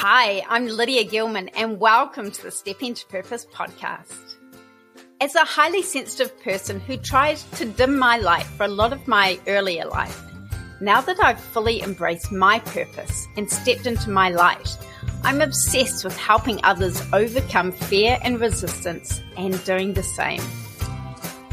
[0.00, 4.36] Hi, I'm Lydia Gilman, and welcome to the Step Into Purpose podcast.
[5.20, 9.08] As a highly sensitive person who tried to dim my light for a lot of
[9.08, 10.22] my earlier life,
[10.80, 14.78] now that I've fully embraced my purpose and stepped into my light,
[15.24, 20.42] I'm obsessed with helping others overcome fear and resistance and doing the same.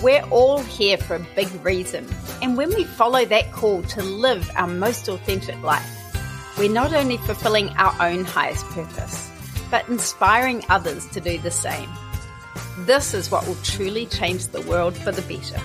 [0.04, 2.08] We're all here for a big reason,
[2.44, 6.05] and when we follow that call to live our most authentic life,
[6.58, 9.30] we're not only fulfilling our own highest purpose,
[9.70, 11.90] but inspiring others to do the same.
[12.80, 15.60] This is what will truly change the world for the better.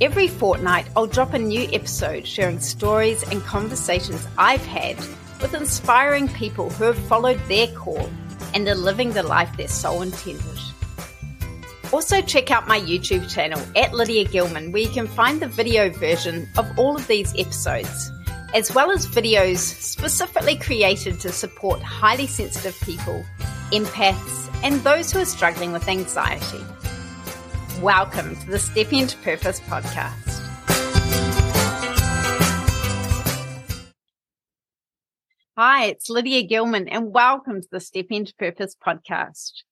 [0.00, 4.98] Every fortnight, I'll drop a new episode sharing stories and conversations I've had
[5.40, 8.10] with inspiring people who have followed their call
[8.54, 10.42] and are living the life their soul intended.
[11.92, 15.90] Also, check out my YouTube channel at Lydia Gilman, where you can find the video
[15.90, 18.10] version of all of these episodes
[18.54, 23.24] as well as videos specifically created to support highly sensitive people,
[23.72, 26.64] empaths, and those who are struggling with anxiety.
[27.82, 30.12] Welcome to the Step Into Purpose podcast.
[35.56, 39.64] Hi, it's Lydia Gilman, and welcome to the Step Into Purpose podcast.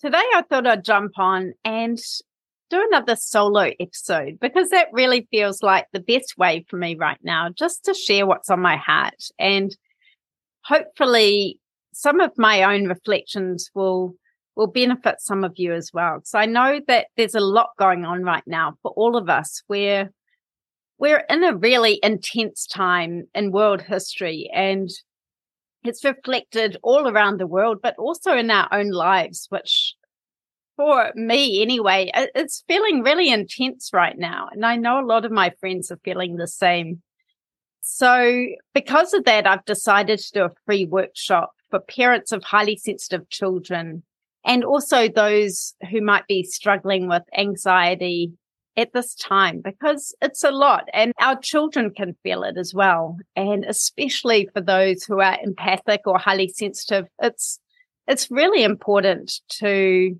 [0.00, 1.98] Today, I thought I'd jump on and
[2.70, 7.18] do another solo episode because that really feels like the best way for me right
[7.22, 9.28] now, just to share what's on my heart.
[9.38, 9.76] And
[10.64, 11.58] hopefully
[11.92, 14.14] some of my own reflections will
[14.56, 16.20] will benefit some of you as well.
[16.24, 19.62] So I know that there's a lot going on right now for all of us
[19.66, 20.10] where
[20.98, 24.88] we're in a really intense time in world history and
[25.84, 29.94] it's reflected all around the world, but also in our own lives, which
[30.76, 34.48] for me anyway, it's feeling really intense right now.
[34.52, 37.02] And I know a lot of my friends are feeling the same.
[37.80, 42.76] So because of that, I've decided to do a free workshop for parents of highly
[42.76, 44.02] sensitive children
[44.44, 48.32] and also those who might be struggling with anxiety
[48.76, 53.16] at this time because it's a lot and our children can feel it as well.
[53.34, 57.58] And especially for those who are empathic or highly sensitive, it's,
[58.06, 60.16] it's really important to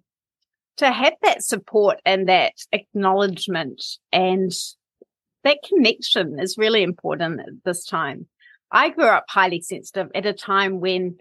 [0.77, 3.83] to have that support and that acknowledgement
[4.13, 4.53] and
[5.45, 8.27] that connection is really important at this time.
[8.71, 11.19] I grew up highly sensitive at a time when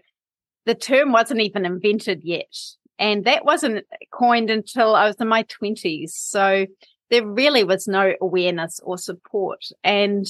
[0.64, 2.54] the term wasn't even invented yet.
[2.98, 6.10] And that wasn't coined until I was in my 20s.
[6.10, 6.66] So
[7.10, 9.64] there really was no awareness or support.
[9.84, 10.26] And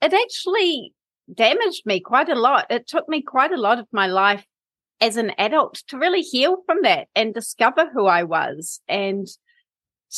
[0.00, 0.94] it actually
[1.34, 2.66] damaged me quite a lot.
[2.70, 4.44] It took me quite a lot of my life
[5.00, 9.26] as an adult to really heal from that and discover who I was and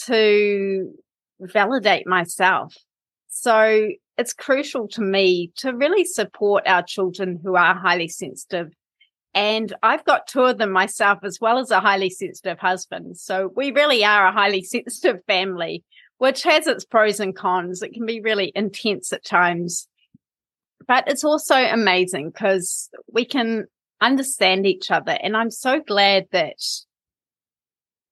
[0.04, 0.92] to
[1.40, 2.74] validate myself.
[3.28, 8.72] So it's crucial to me to really support our children who are highly sensitive.
[9.32, 13.16] And I've got two of them myself, as well as a highly sensitive husband.
[13.18, 15.84] So we really are a highly sensitive family,
[16.18, 17.82] which has its pros and cons.
[17.82, 19.86] It can be really intense at times,
[20.86, 23.66] but it's also amazing because we can
[24.00, 25.16] understand each other.
[25.22, 26.56] And I'm so glad that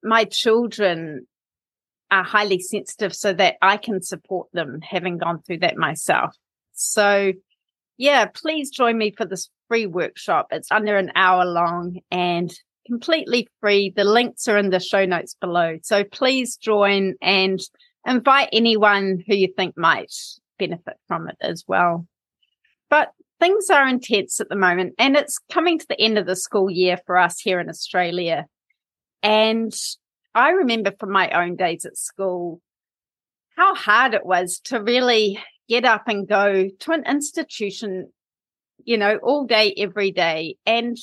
[0.03, 1.27] my children
[2.11, 6.35] are highly sensitive so that I can support them having gone through that myself.
[6.73, 7.33] So
[7.97, 10.49] yeah, please join me for this free workshop.
[10.51, 12.51] It's under an hour long and
[12.87, 13.93] completely free.
[13.95, 15.79] The links are in the show notes below.
[15.83, 17.61] So please join and
[18.07, 20.15] invite anyone who you think might
[20.59, 22.07] benefit from it as well.
[22.89, 26.37] But things are intense at the moment and it's coming to the end of the
[26.37, 28.47] school year for us here in Australia.
[29.23, 29.73] And
[30.35, 32.61] I remember from my own days at school
[33.57, 35.39] how hard it was to really
[35.69, 38.11] get up and go to an institution,
[38.85, 40.97] you know, all day, every day and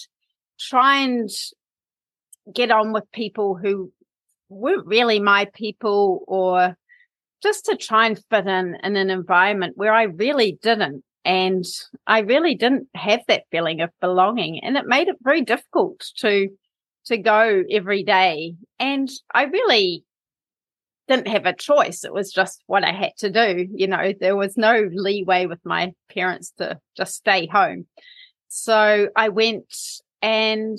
[0.59, 1.29] try and
[2.53, 3.91] get on with people who
[4.49, 6.77] weren't really my people or
[7.43, 11.03] just to try and fit in in an environment where I really didn't.
[11.25, 11.65] And
[12.05, 16.49] I really didn't have that feeling of belonging and it made it very difficult to,
[17.05, 18.55] to go every day.
[18.79, 20.03] And I really
[21.07, 22.03] didn't have a choice.
[22.03, 23.67] It was just what I had to do.
[23.73, 27.87] You know, there was no leeway with my parents to just stay home.
[28.47, 29.73] So I went
[30.21, 30.77] and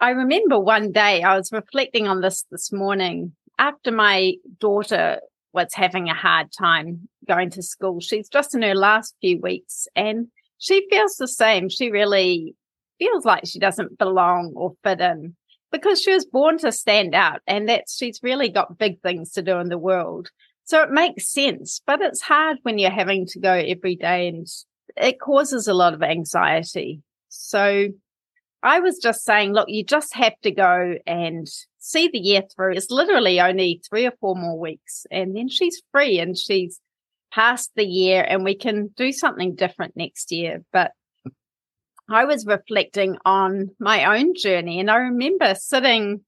[0.00, 5.20] I remember one day I was reflecting on this this morning after my daughter
[5.52, 8.00] was having a hard time going to school.
[8.00, 10.28] She's just in her last few weeks and
[10.58, 11.68] she feels the same.
[11.68, 12.54] She really
[12.98, 15.36] feels like she doesn't belong or fit in
[15.70, 19.42] because she was born to stand out and that she's really got big things to
[19.42, 20.30] do in the world.
[20.64, 24.46] So it makes sense, but it's hard when you're having to go every day and
[24.96, 27.02] it causes a lot of anxiety.
[27.28, 27.88] So
[28.62, 31.46] I was just saying, look, you just have to go and
[31.88, 32.74] see the year through.
[32.74, 36.80] It's literally only three or four more weeks and then she's free and she's
[37.32, 40.62] past the year and we can do something different next year.
[40.72, 40.92] But
[42.10, 46.20] I was reflecting on my own journey and I remember sitting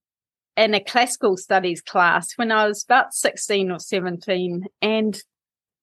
[0.57, 5.23] in a classical studies class when I was about 16 or 17 and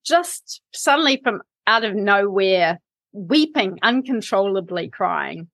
[0.06, 2.80] just suddenly from out of nowhere,
[3.12, 5.50] weeping uncontrollably crying.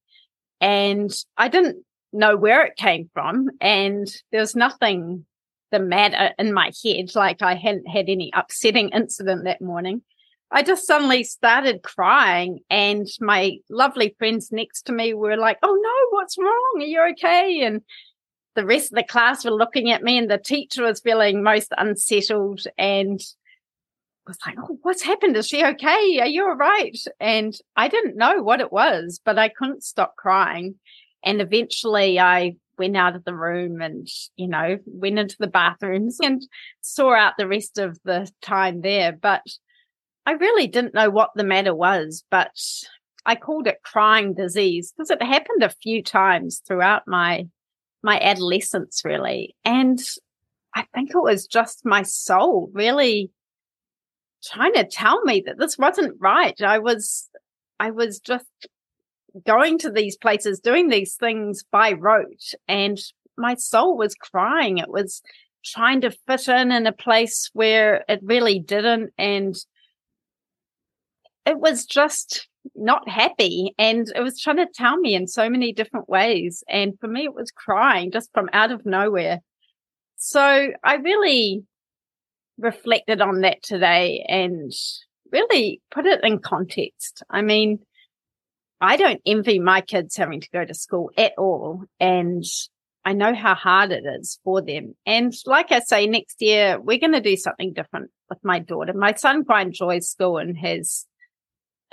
[0.61, 3.49] And I didn't know where it came from.
[3.59, 5.25] And there was nothing
[5.73, 10.03] the matter in my head, like I hadn't had any upsetting incident that morning.
[10.51, 15.73] I just suddenly started crying, and my lovely friends next to me were like, Oh
[15.73, 16.73] no, what's wrong?
[16.75, 17.61] Are you okay?
[17.63, 17.81] And
[18.55, 21.73] the rest of the class were looking at me, and the teacher was feeling most
[21.75, 23.19] unsettled and
[24.27, 25.35] was like, Oh, what's happened?
[25.37, 26.19] Is she okay?
[26.19, 26.99] Are you all right?
[27.19, 30.75] And I didn't know what it was, but I couldn't stop crying.
[31.23, 36.19] And eventually I went out of the room and, you know, went into the bathrooms
[36.23, 36.41] and
[36.81, 39.11] saw out the rest of the time there.
[39.11, 39.43] But
[40.25, 42.57] I really didn't know what the matter was, but
[43.25, 47.47] I called it crying disease because it happened a few times throughout my
[48.01, 49.55] my adolescence really.
[49.63, 49.99] And
[50.75, 53.31] I think it was just my soul really
[54.43, 56.59] trying to tell me that this wasn't right.
[56.61, 57.29] I was
[57.79, 58.45] I was just
[59.45, 62.99] going to these places, doing these things by rote, and
[63.37, 64.77] my soul was crying.
[64.77, 65.21] It was
[65.63, 69.11] trying to fit in in a place where it really didn't.
[69.17, 69.55] And
[71.45, 73.73] it was just not happy.
[73.77, 76.63] And it was trying to tell me in so many different ways.
[76.69, 79.39] And for me, it was crying just from out of nowhere.
[80.17, 81.63] So I really
[82.57, 84.71] reflected on that today and
[85.31, 87.23] really put it in context.
[87.29, 87.79] I mean,
[88.83, 91.85] I don't envy my kids having to go to school at all.
[92.01, 92.43] And
[93.05, 94.93] I know how hard it is for them.
[95.05, 98.93] And like I say, next year, we're going to do something different with my daughter.
[98.93, 101.05] My son quite enjoys school and has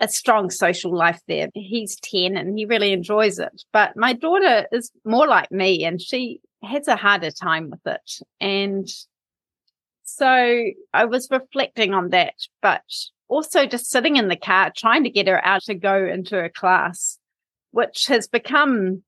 [0.01, 1.49] a strong social life there.
[1.55, 3.63] He's 10 and he really enjoys it.
[3.73, 8.19] But my daughter is more like me and she has a harder time with it.
[8.41, 8.89] And
[10.03, 12.83] so I was reflecting on that, but
[13.31, 16.51] also just sitting in the car, trying to get her out to go into a
[16.51, 17.19] class,
[17.71, 19.03] which has become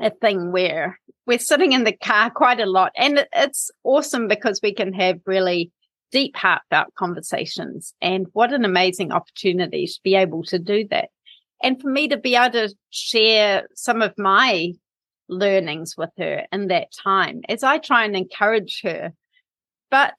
[0.00, 2.92] a thing where we're sitting in the car quite a lot.
[2.96, 5.70] And it's awesome because we can have really
[6.10, 7.92] deep, heartfelt conversations.
[8.00, 11.10] And what an amazing opportunity to be able to do that.
[11.62, 14.72] And for me to be able to share some of my
[15.28, 19.12] learnings with her in that time as I try and encourage her.
[19.90, 20.14] But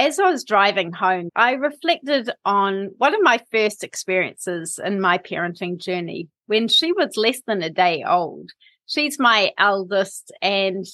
[0.00, 5.18] as I was driving home, I reflected on one of my first experiences in my
[5.18, 8.48] parenting journey when she was less than a day old.
[8.86, 10.86] She's my eldest and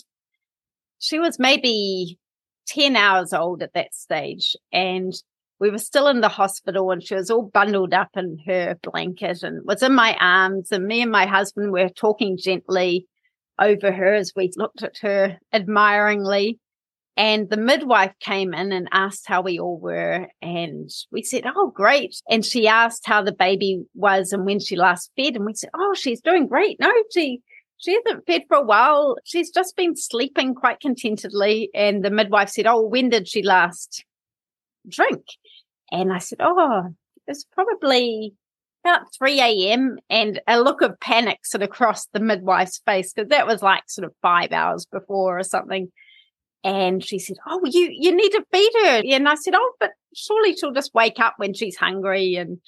[0.98, 2.18] she was maybe
[2.66, 4.56] 10 hours old at that stage.
[4.72, 5.12] And
[5.60, 9.44] we were still in the hospital and she was all bundled up in her blanket
[9.44, 10.72] and was in my arms.
[10.72, 13.06] And me and my husband were talking gently
[13.56, 16.58] over her as we looked at her admiringly.
[17.16, 20.28] And the midwife came in and asked how we all were.
[20.42, 22.20] And we said, Oh, great.
[22.28, 25.34] And she asked how the baby was and when she last fed.
[25.34, 26.78] And we said, Oh, she's doing great.
[26.78, 27.40] No, she,
[27.78, 29.16] she hasn't fed for a while.
[29.24, 31.70] She's just been sleeping quite contentedly.
[31.74, 34.04] And the midwife said, Oh, when did she last
[34.86, 35.24] drink?
[35.90, 36.90] And I said, Oh,
[37.26, 38.34] it's probably
[38.84, 39.96] about 3 a.m.
[40.10, 43.82] and a look of panic sort of crossed the midwife's face because that was like
[43.88, 45.90] sort of five hours before or something.
[46.66, 49.02] And she said, Oh, you, you need to feed her.
[49.14, 52.58] And I said, Oh, but surely she'll just wake up when she's hungry and,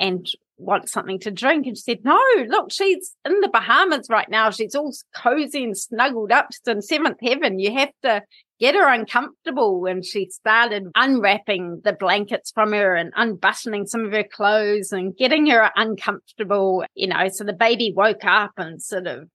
[0.00, 0.26] and
[0.58, 1.64] want something to drink.
[1.64, 4.50] And she said, No, look, she's in the Bahamas right now.
[4.50, 6.48] She's all cozy and snuggled up.
[6.50, 7.60] She's in seventh heaven.
[7.60, 8.24] You have to
[8.58, 9.86] get her uncomfortable.
[9.86, 15.16] And she started unwrapping the blankets from her and unbuttoning some of her clothes and
[15.16, 17.28] getting her uncomfortable, you know.
[17.28, 19.28] So the baby woke up and sort of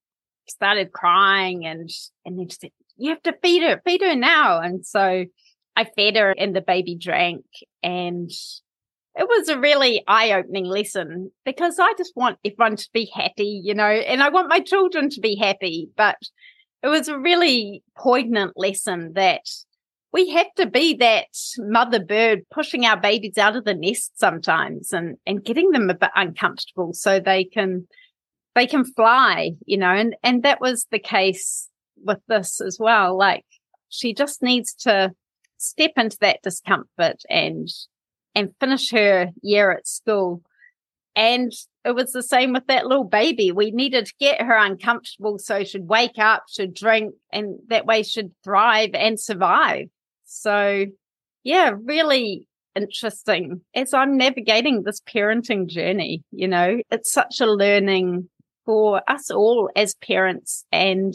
[0.50, 1.90] started crying and
[2.26, 4.60] and then she said, you have to feed her, feed her now.
[4.60, 5.26] And so
[5.76, 7.46] I fed her and the baby drank
[7.82, 8.30] and
[9.16, 13.62] it was a really eye opening lesson because I just want everyone to be happy,
[13.64, 15.90] you know, and I want my children to be happy.
[15.98, 16.18] But
[16.82, 19.42] it was a really poignant lesson that
[20.14, 21.28] we have to be that
[21.58, 25.96] mother bird pushing our babies out of the nest sometimes and, and getting them a
[25.96, 27.88] bit uncomfortable so they can,
[28.56, 31.68] they can fly, you know, and, and that was the case
[32.04, 33.18] with this as well.
[33.18, 33.46] Like
[33.90, 35.14] she just needs to
[35.58, 37.68] step into that discomfort and
[38.34, 40.42] and finish her year at school.
[41.16, 41.52] And
[41.84, 43.52] it was the same with that little baby.
[43.52, 48.04] We needed to get her uncomfortable so she'd wake up, she'd drink, and that way
[48.04, 49.88] she'd thrive and survive.
[50.24, 50.86] So,
[51.44, 56.24] yeah, really interesting as I'm navigating this parenting journey.
[56.32, 58.30] You know, it's such a learning
[58.66, 60.66] for us all as parents.
[60.72, 61.14] And,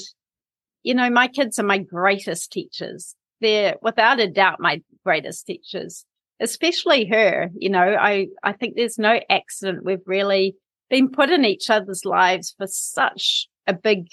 [0.87, 3.17] you know, my kids are my greatest teachers.
[3.41, 6.05] They're without a doubt my greatest teachers,
[6.39, 7.51] especially her.
[7.59, 9.85] You know, I, I think there's no accident.
[9.85, 10.55] We've really
[10.89, 14.07] been put in each other's lives for such a big,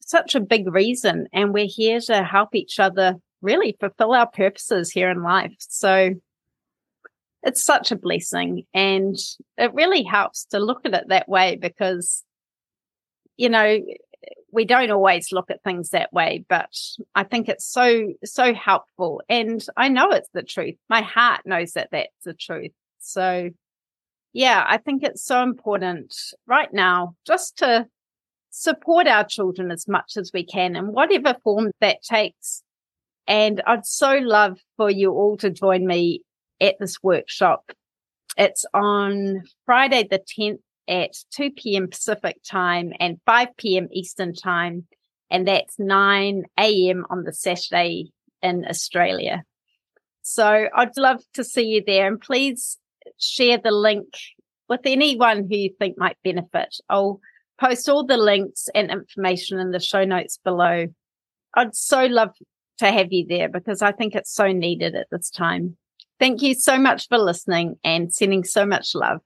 [0.00, 1.28] such a big reason.
[1.32, 5.54] And we're here to help each other really fulfill our purposes here in life.
[5.60, 6.10] So
[7.42, 9.16] it's such a blessing and
[9.56, 12.22] it really helps to look at it that way because,
[13.38, 13.78] you know,
[14.52, 16.70] we don't always look at things that way, but
[17.14, 19.22] I think it's so, so helpful.
[19.28, 20.76] And I know it's the truth.
[20.88, 22.72] My heart knows that that's the truth.
[22.98, 23.50] So
[24.32, 26.14] yeah, I think it's so important
[26.46, 27.86] right now just to
[28.50, 32.62] support our children as much as we can in whatever form that takes.
[33.26, 36.22] And I'd so love for you all to join me
[36.60, 37.70] at this workshop.
[38.36, 40.58] It's on Friday the 10th
[40.90, 41.88] at 2 p.m.
[41.88, 43.88] Pacific time and 5 p.m.
[43.92, 44.86] Eastern time.
[45.30, 47.06] And that's 9 a.m.
[47.08, 48.10] on the Saturday
[48.42, 49.44] in Australia.
[50.22, 52.78] So I'd love to see you there and please
[53.18, 54.06] share the link
[54.68, 56.76] with anyone who you think might benefit.
[56.88, 57.20] I'll
[57.60, 60.86] post all the links and information in the show notes below.
[61.54, 62.30] I'd so love
[62.78, 65.76] to have you there because I think it's so needed at this time.
[66.18, 69.20] Thank you so much for listening and sending so much love.